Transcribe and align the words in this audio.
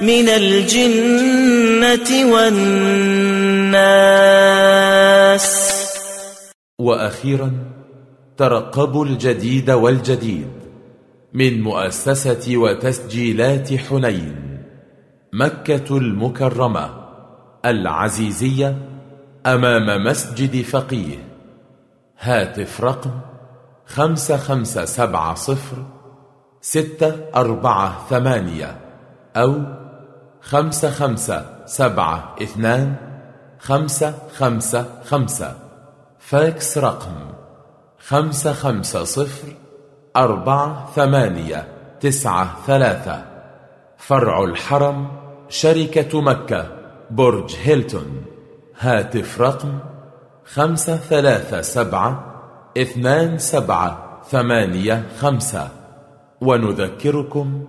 من 0.00 0.28
الجنة 0.28 2.10
والناس. 2.32 3.90
وأخيرا 6.78 7.52
ترقبوا 8.36 9.04
الجديد 9.04 9.70
والجديد 9.70 10.50
من 11.34 11.62
مؤسسة 11.62 12.56
وتسجيلات 12.56 13.74
حنين 13.74 14.62
مكة 15.32 15.96
المكرمة 15.96 16.90
العزيزية 17.64 18.78
أمام 19.46 20.04
مسجد 20.04 20.62
فقيه. 20.62 21.18
هاتف 22.18 22.80
رقم 22.80 23.10
خمسة 23.86 24.36
خمسة 24.36 24.84
سبعة 24.84 25.34
صفر 25.34 25.76
ستة 26.60 27.14
أربعة 27.36 28.06
ثمانية 28.10 28.76
أو 29.36 29.54
خمسة 30.42 30.90
خمسة 30.90 31.46
سبعة 31.66 32.34
اثنان 32.42 32.94
خمسة 33.58 34.14
خمسة 34.34 34.86
خمسة. 35.04 35.56
فاكس 36.18 36.78
رقم 36.78 37.14
خمسة 37.98 38.52
خمسة 38.52 39.04
صفر 39.04 39.48
أربعة 40.16 40.86
ثمانية 40.94 41.68
تسعة 42.00 42.56
ثلاثة. 42.66 43.24
فرع 43.96 44.44
الحرم 44.44 45.08
شركة 45.48 46.20
مكة 46.20 46.66
برج 47.10 47.56
هيلتون. 47.62 48.22
هاتف 48.78 49.40
رقم 49.40 49.78
خمسة 50.44 50.96
ثلاثة 50.96 51.60
سبعة 51.60 52.24
اثنان 52.78 53.38
سبعة 53.38 54.20
ثمانية 54.30 55.06
خمسة. 55.18 55.68
ونذكركم 56.40 57.64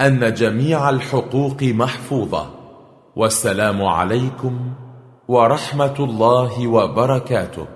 أن 0.00 0.34
جميع 0.34 0.90
الحقوق 0.90 1.62
محفوظة. 1.62 2.46
والسلام 3.16 3.84
عليكم 3.84 4.72
ورحمة 5.28 5.94
الله 5.98 6.68
وبركاته. 6.68 7.66